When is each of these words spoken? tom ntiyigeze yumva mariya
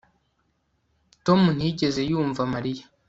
tom 1.25 1.41
ntiyigeze 1.55 2.01
yumva 2.09 2.41
mariya 2.53 2.85